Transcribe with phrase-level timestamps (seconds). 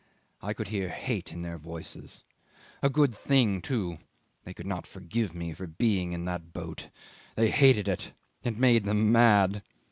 [0.41, 2.23] "I could hear hate in their voices.
[2.81, 3.99] A good thing too.
[4.45, 6.89] They could not forgive me for being in that boat.
[7.35, 8.11] They hated it.
[8.43, 9.61] It made them mad.